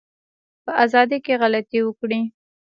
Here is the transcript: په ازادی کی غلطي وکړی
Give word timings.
په 0.63 0.71
ازادی 0.83 1.17
کی 1.25 1.33
غلطي 1.41 1.79
وکړی 1.83 2.21